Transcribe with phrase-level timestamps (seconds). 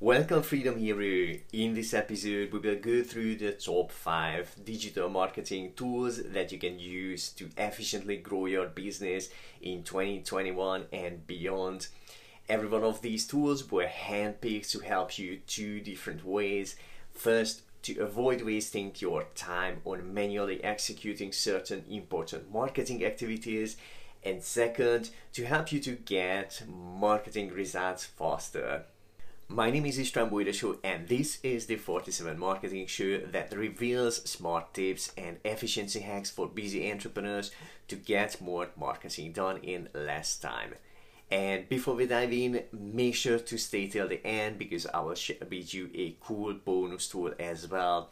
[0.00, 1.40] Welcome Freedom Hero.
[1.52, 6.58] In this episode, we will go through the top 5 digital marketing tools that you
[6.60, 9.28] can use to efficiently grow your business
[9.60, 11.88] in 2021 and beyond.
[12.48, 16.76] Every one of these tools were handpicked to help you two different ways.
[17.12, 23.76] First, to avoid wasting your time on manually executing certain important marketing activities
[24.22, 28.84] and second, to help you to get marketing results faster.
[29.50, 34.74] My name is István Bojdosó and this is the 47 Marketing Show that reveals smart
[34.74, 37.50] tips and efficiency hacks for busy entrepreneurs
[37.88, 40.74] to get more marketing done in less time.
[41.30, 45.14] And before we dive in, make sure to stay till the end because I will
[45.14, 48.10] share with you a cool bonus tool as well.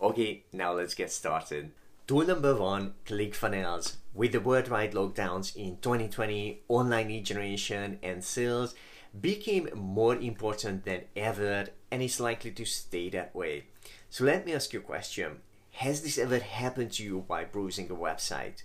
[0.00, 1.70] Okay, now let's get started.
[2.06, 3.96] Tool number one, ClickFunnels.
[4.14, 8.74] With the worldwide lockdowns in 2020, online lead generation and sales
[9.18, 13.64] became more important than ever and is likely to stay that way.
[14.10, 15.38] So let me ask you a question.
[15.72, 18.62] Has this ever happened to you by browsing a website?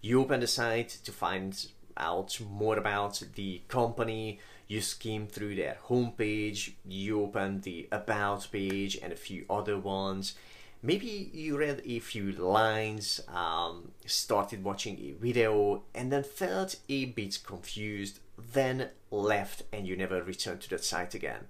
[0.00, 5.78] You open the site to find out more about the company, you skim through their
[5.88, 10.34] homepage, you open the about page and a few other ones.
[10.82, 17.06] Maybe you read a few lines, um, started watching a video, and then felt a
[17.06, 21.46] bit confused then left and you never returned to that site again.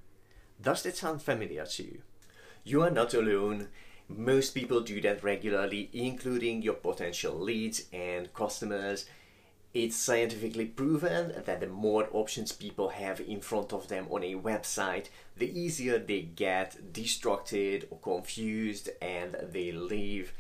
[0.61, 2.03] Does that sound familiar to you?
[2.65, 3.69] You are not alone.
[4.09, 9.07] Most people do that regularly, including your potential leads and customers.
[9.75, 14.35] It's scientifically proven that the more options people have in front of them on a
[14.35, 20.33] website, the easier they get distracted or confused and they leave.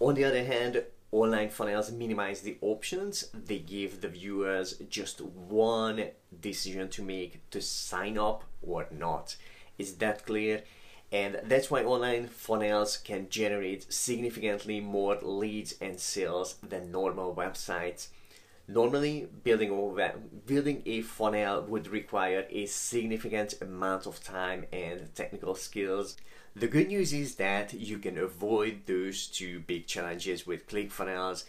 [0.00, 6.06] On the other hand, online funnels minimize the options they give the viewers just one
[6.40, 9.36] decision to make to sign up or not.
[9.78, 10.62] Is that clear?
[11.12, 18.08] And that's why online funnels can generate significantly more leads and sales than normal websites
[18.72, 20.12] normally building a,
[20.46, 26.16] building a funnel would require a significant amount of time and technical skills.
[26.54, 31.44] The good news is that you can avoid those two big challenges with ClickFunnels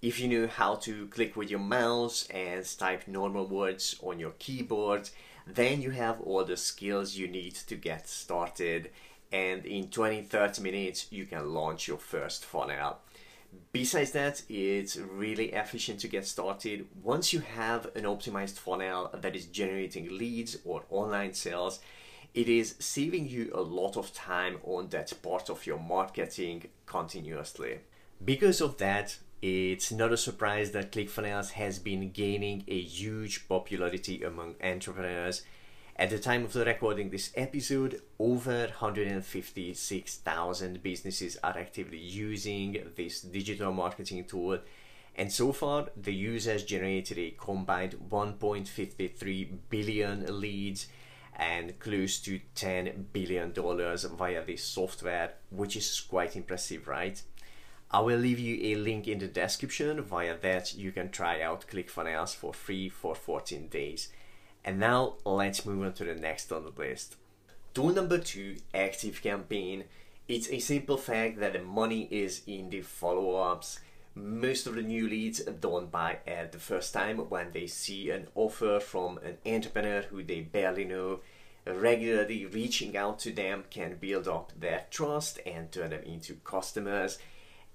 [0.00, 4.30] if you know how to click with your mouse and type normal words on your
[4.38, 5.10] keyboard,
[5.46, 8.90] then you have all the skills you need to get started.
[9.32, 12.98] And in 20-30 minutes you can launch your first funnel.
[13.72, 16.86] Besides that, it's really efficient to get started.
[17.02, 21.80] Once you have an optimized funnel that is generating leads or online sales,
[22.34, 27.80] it is saving you a lot of time on that part of your marketing continuously.
[28.24, 34.22] Because of that, it's not a surprise that ClickFunnels has been gaining a huge popularity
[34.22, 35.42] among entrepreneurs.
[36.00, 43.22] At the time of the recording this episode, over 156,000 businesses are actively using this
[43.22, 44.60] digital marketing tool.
[45.16, 50.86] And so far, the users generated a combined 1.53 billion leads
[51.34, 57.20] and close to 10 billion dollars via this software, which is quite impressive, right?
[57.90, 60.00] I will leave you a link in the description.
[60.02, 64.10] Via that, you can try out ClickFunnels for free for 14 days.
[64.64, 67.16] And now let's move on to the next on the list.
[67.74, 69.84] Tool number two, Active Campaign.
[70.26, 73.80] It's a simple fact that the money is in the follow-ups.
[74.14, 78.28] Most of the new leads don't buy at the first time when they see an
[78.34, 81.20] offer from an entrepreneur who they barely know.
[81.66, 87.18] Regularly reaching out to them can build up their trust and turn them into customers.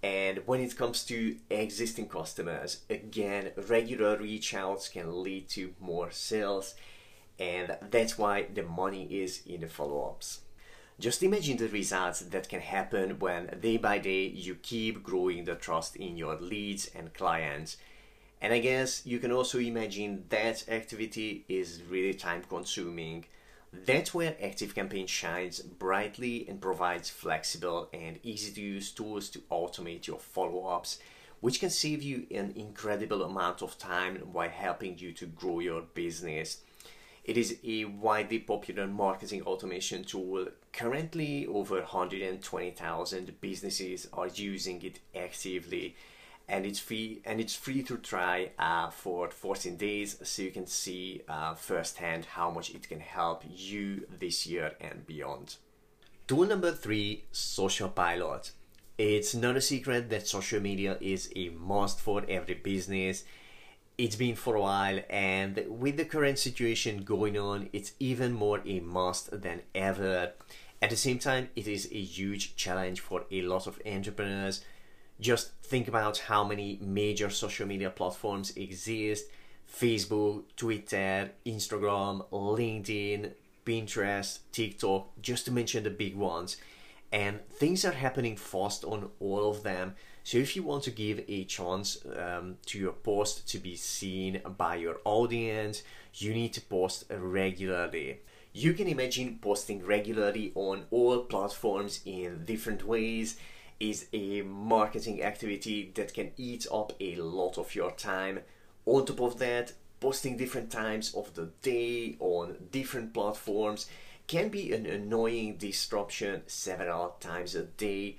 [0.03, 6.11] And when it comes to existing customers, again, regular reach outs can lead to more
[6.11, 6.75] sales.
[7.39, 10.41] And that's why the money is in the follow ups.
[10.99, 15.55] Just imagine the results that can happen when day by day you keep growing the
[15.55, 17.77] trust in your leads and clients.
[18.41, 23.25] And I guess you can also imagine that activity is really time consuming.
[23.73, 30.05] That's where ActiveCampaign shines brightly and provides flexible and easy to use tools to automate
[30.05, 30.99] your follow ups,
[31.39, 35.81] which can save you an incredible amount of time while helping you to grow your
[35.81, 36.61] business.
[37.23, 40.47] It is a widely popular marketing automation tool.
[40.71, 45.95] Currently, over 120,000 businesses are using it actively,
[46.47, 47.21] and it's free.
[47.25, 52.25] And it's free to try uh, for 14 days, so you can see uh, firsthand
[52.25, 55.55] how much it can help you this year and beyond.
[56.27, 58.51] Tool number three: Social Pilot.
[58.97, 63.23] It's not a secret that social media is a must for every business
[63.97, 68.61] it's been for a while, and with the current situation going on, it's even more
[68.65, 70.33] a must than ever.
[70.81, 74.63] At the same time, it is a huge challenge for a lot of entrepreneurs.
[75.19, 79.25] Just think about how many major social media platforms exist
[79.71, 83.31] Facebook, Twitter, Instagram, LinkedIn,
[83.65, 86.57] Pinterest, TikTok, just to mention the big ones.
[87.11, 89.95] And things are happening fast on all of them.
[90.23, 94.41] So if you want to give a chance um, to your post to be seen
[94.57, 95.83] by your audience,
[96.15, 98.19] you need to post regularly.
[98.53, 103.37] You can imagine posting regularly on all platforms in different ways
[103.89, 108.39] is a marketing activity that can eat up a lot of your time.
[108.85, 113.87] On top of that, posting different times of the day on different platforms
[114.27, 118.17] can be an annoying disruption several times a day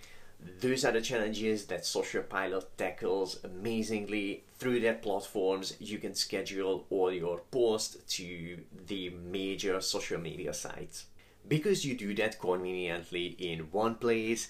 [0.61, 4.45] those are the challenges that Socialpilot tackles amazingly.
[4.59, 11.07] Through their platforms, you can schedule all your posts to the major social media sites.
[11.47, 14.49] Because you do that conveniently in one place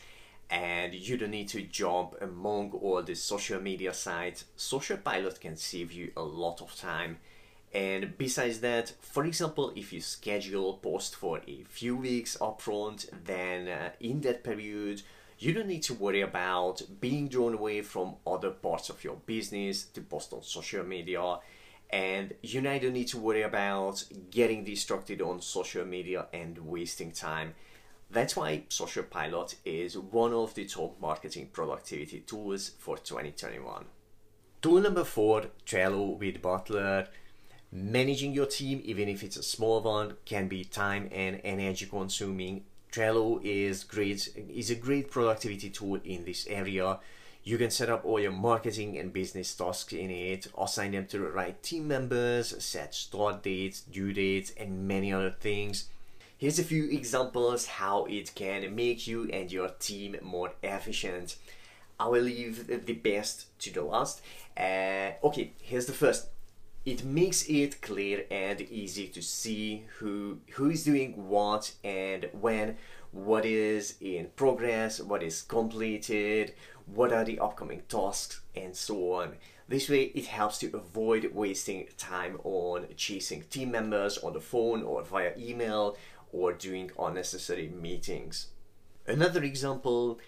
[0.50, 5.56] and you don't need to jump among all the social media sites, Social Pilot can
[5.56, 7.19] save you a lot of time.
[7.73, 13.67] And besides that, for example, if you schedule post for a few weeks upfront, then
[13.67, 15.02] uh, in that period,
[15.38, 19.85] you don't need to worry about being drawn away from other parts of your business
[19.87, 21.38] to post on social media
[21.90, 27.55] and you neither need to worry about getting distracted on social media and wasting time.
[28.10, 33.84] That's why Social Pilot is one of the top marketing productivity tools for 2021.
[34.62, 37.08] Tool number four, Trello with Butler.
[37.72, 42.64] Managing your team, even if it's a small one, can be time and energy consuming
[42.94, 47.00] Trello is great is a great productivity tool in this area.
[47.42, 51.18] You can set up all your marketing and business tasks in it, assign them to
[51.18, 55.88] the right team members, set start dates, due dates, and many other things.
[56.44, 61.37] Here's a few examples how it can make you and your team more efficient.
[61.99, 64.20] I will leave the best to the last.
[64.55, 66.29] Uh, okay, here's the first.
[66.85, 72.76] It makes it clear and easy to see who who is doing what and when,
[73.11, 76.52] what is in progress, what is completed,
[76.85, 79.37] what are the upcoming tasks, and so on.
[79.67, 84.82] This way, it helps to avoid wasting time on chasing team members on the phone
[84.82, 85.97] or via email
[86.34, 88.48] or doing unnecessary meetings.
[89.06, 90.19] Another example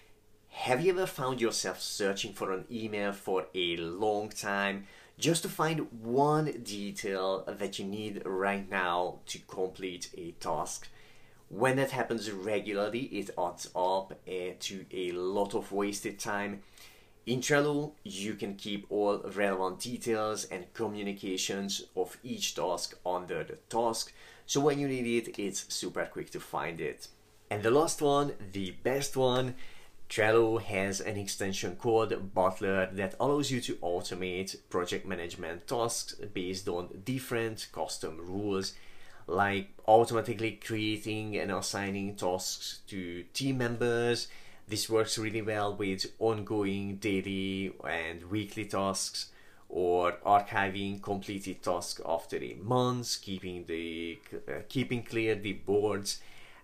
[0.49, 4.87] have you ever found yourself searching for an email for a long time
[5.19, 10.87] just to find one detail that you need right now to complete a task.
[11.49, 16.61] When that happens regularly, it adds up uh, to a lot of wasted time.
[17.25, 23.57] In Trello, you can keep all relevant details and communications of each task under the
[23.69, 24.13] task,
[24.47, 27.09] so when you need it, it's super quick to find it.
[27.51, 29.55] And the last one, the best one,
[30.09, 36.69] Trello has an extension called Butler that allows you to automate project management tasks based
[36.69, 38.73] on different custom rules,
[39.27, 44.29] like automatically creating and assigning tasks to team members.
[44.65, 49.27] This works really well with ongoing daily and weekly tasks
[49.69, 56.19] or archiving completed tasks after a month, keeping the uh, keeping clear the boards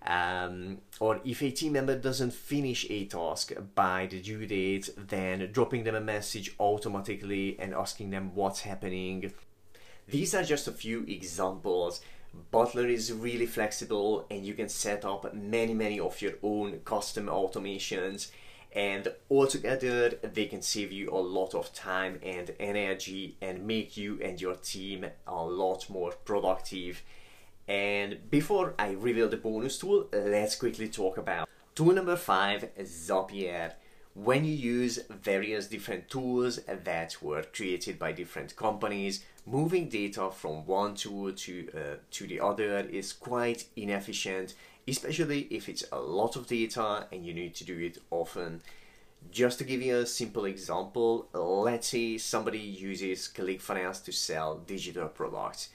[0.06, 5.50] um, or if a team member doesn't finish a task by the due date, then
[5.52, 9.32] dropping them a message automatically and asking them what's happening.
[10.08, 12.02] These are just a few examples.
[12.52, 17.28] Butler is really flexible and you can set up many, many of your own custom
[17.28, 18.32] automations
[18.74, 24.20] and altogether they can save you a lot of time and energy and make you
[24.22, 27.04] and your team a lot more productive
[27.68, 33.74] and before I reveal the bonus tool, let's quickly talk about tool number five, Zapier.
[34.16, 40.66] When you use various different tools that were created by different companies, moving data from
[40.68, 41.80] one tool to, uh,
[42.12, 44.54] to the other is quite inefficient,
[44.88, 48.62] especially if it's a lot of data and you need to do it often.
[49.32, 55.08] Just to give you a simple example, let's say somebody uses ClickFunnels to sell digital
[55.08, 55.70] products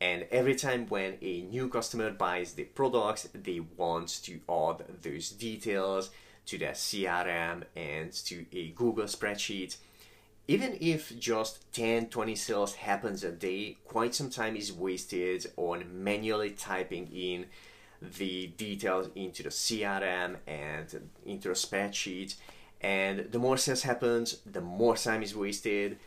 [0.00, 5.30] and every time when a new customer buys the products, they want to add those
[5.30, 6.10] details
[6.46, 9.76] to their crm and to a google spreadsheet
[10.46, 15.84] even if just 10 20 sales happens a day quite some time is wasted on
[16.04, 17.46] manually typing in
[18.16, 22.36] the details into the crm and into a spreadsheet
[22.80, 25.98] and the more sales happens the more time is wasted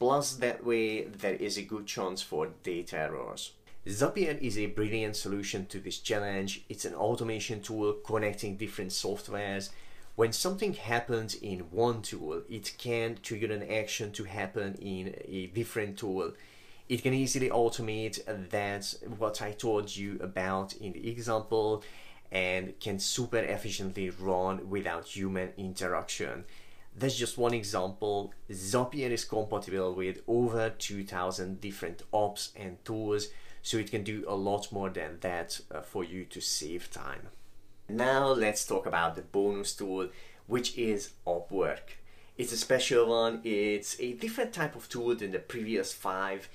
[0.00, 3.52] Plus, that way, there is a good chance for data errors.
[3.86, 6.64] Zapier is a brilliant solution to this challenge.
[6.70, 9.68] It's an automation tool connecting different softwares.
[10.16, 15.48] When something happens in one tool, it can trigger an action to happen in a
[15.48, 16.32] different tool.
[16.90, 18.18] It can easily automate
[18.50, 21.84] that what I told you about in the example
[22.32, 26.46] and can super efficiently run without human interaction.
[26.96, 28.34] That's just one example.
[28.50, 33.28] Zapier is compatible with over 2000 different apps and tools
[33.62, 37.28] so it can do a lot more than that uh, for you to save time.
[37.88, 40.08] Now let's talk about the bonus tool,
[40.48, 42.00] which is Upwork.
[42.36, 46.48] It's a special one, it's a different type of tool than the previous five.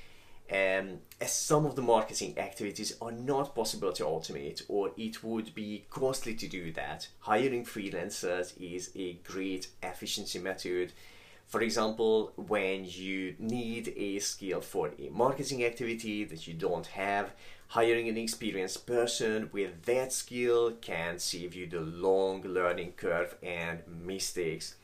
[0.52, 5.56] Um, as some of the marketing activities are not possible to automate or it would
[5.56, 10.94] be costly to do that, hiring freelancers is a great efficiency method
[11.48, 17.34] for example, when you need a skill for a marketing activity that you don't have,
[17.68, 23.80] hiring an experienced person with that skill can save you the long learning curve and
[23.88, 24.76] mistakes.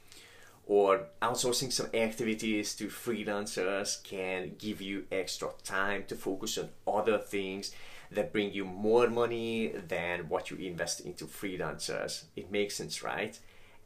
[0.65, 7.17] Or outsourcing some activities to freelancers can give you extra time to focus on other
[7.17, 7.71] things
[8.11, 12.25] that bring you more money than what you invest into freelancers.
[12.35, 13.37] It makes sense, right?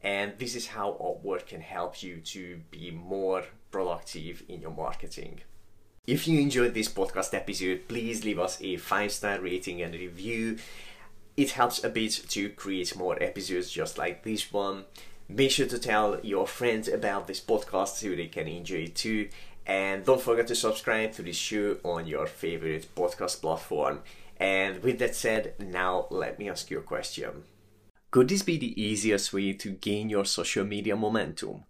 [0.02, 5.40] And this is how Upwork can help you to be more productive in your marketing.
[6.06, 10.58] If you enjoyed this podcast episode, please leave us a five star rating and review.
[11.36, 14.84] It helps a bit to create more episodes just like this one.
[15.28, 19.28] Make sure to tell your friends about this podcast so they can enjoy it too.
[19.66, 24.00] And don't forget to subscribe to this show on your favorite podcast platform.
[24.36, 27.42] And with that said, now let me ask you a question.
[28.12, 31.64] Could this be the easiest way to gain your social media momentum?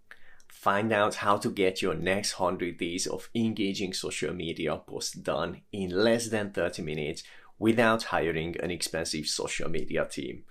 [0.47, 5.61] Find out how to get your next 100 days of engaging social media posts done
[5.71, 7.23] in less than 30 minutes
[7.57, 10.43] without hiring an expensive social media team.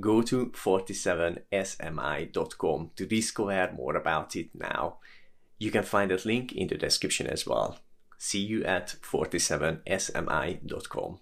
[0.00, 4.96] Go to 47smi.com to discover more about it now.
[5.58, 7.78] You can find that link in the description as well.
[8.18, 11.18] See you at 47smi.com.